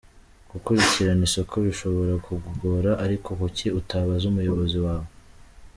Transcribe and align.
Gukurikirana 0.51 1.23
isoko 1.29 1.55
bishobora 1.65 2.13
kukugora 2.25 2.91
ariko 3.05 3.29
kuki 3.39 3.67
utabaza 3.79 4.23
umuyobozi 4.31 4.77
wawe?”. 4.85 5.07